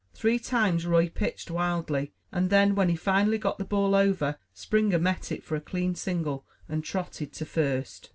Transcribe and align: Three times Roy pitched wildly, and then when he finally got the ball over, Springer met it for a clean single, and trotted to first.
Three 0.15 0.39
times 0.39 0.87
Roy 0.87 1.09
pitched 1.09 1.51
wildly, 1.51 2.11
and 2.31 2.49
then 2.49 2.73
when 2.73 2.89
he 2.89 2.95
finally 2.95 3.37
got 3.37 3.59
the 3.59 3.63
ball 3.65 3.93
over, 3.93 4.39
Springer 4.51 4.97
met 4.97 5.31
it 5.31 5.43
for 5.43 5.55
a 5.55 5.61
clean 5.61 5.93
single, 5.93 6.43
and 6.67 6.83
trotted 6.83 7.31
to 7.33 7.45
first. 7.45 8.09